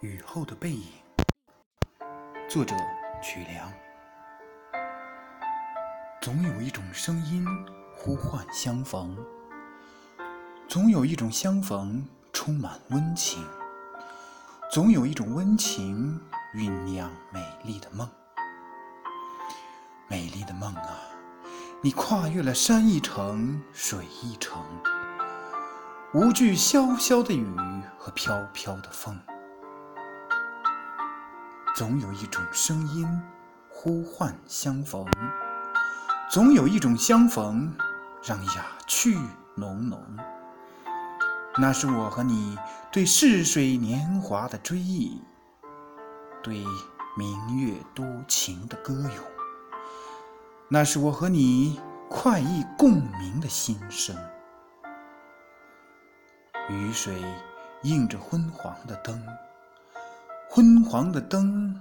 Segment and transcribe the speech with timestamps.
[0.00, 0.82] 雨后的背影，
[2.50, 2.76] 作者
[3.22, 3.72] 曲梁。
[6.20, 7.46] 总有一种声音
[7.94, 9.16] 呼唤相逢，
[10.68, 13.42] 总有一种相逢充满温情，
[14.70, 16.20] 总有一种温情
[16.54, 18.06] 酝酿美丽的梦。
[20.08, 21.00] 美丽的梦啊，
[21.80, 24.62] 你跨越了山一程，水一程，
[26.12, 27.46] 无惧潇潇的雨
[27.96, 29.18] 和飘飘的风。
[31.76, 33.06] 总有一种声音
[33.68, 35.04] 呼唤相逢，
[36.30, 37.70] 总有一种相逢
[38.24, 39.18] 让雅趣
[39.54, 40.02] 浓浓。
[41.58, 42.56] 那是我和你
[42.90, 45.20] 对逝水年华的追忆，
[46.42, 46.64] 对
[47.14, 49.24] 明月多情的歌咏。
[50.70, 54.16] 那是我和你快意共鸣的心声。
[56.70, 57.22] 雨水
[57.82, 59.22] 映着昏黄的灯。
[60.56, 61.78] 昏黄的灯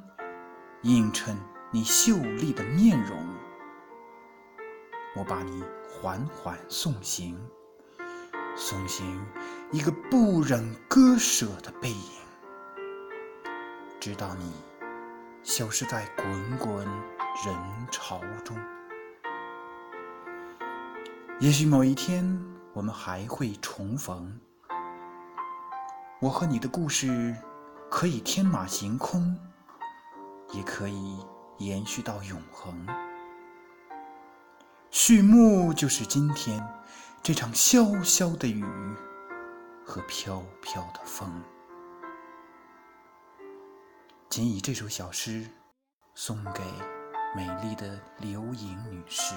[0.81, 1.33] 映衬
[1.71, 3.17] 你秀丽的面容，
[5.15, 7.39] 我把你缓缓送行，
[8.53, 9.25] 送行
[9.71, 12.21] 一个不忍割舍的背影，
[13.97, 14.51] 直到你
[15.41, 17.55] 消失在滚滚人
[17.89, 18.57] 潮中。
[21.39, 22.37] 也许某一天
[22.73, 24.37] 我们还会重逢，
[26.19, 27.33] 我和你的故事。
[27.97, 29.39] 可以天马行空，
[30.51, 31.17] 也可以
[31.59, 32.85] 延续到永恒。
[34.91, 36.61] 序幕就是今天
[37.23, 38.65] 这场潇潇的雨
[39.85, 41.41] 和飘飘的风。
[44.29, 45.49] 仅以这首小诗
[46.15, 46.61] 送给
[47.33, 49.33] 美丽的刘颖女士。